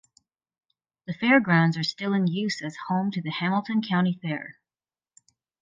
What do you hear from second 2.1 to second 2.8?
in use as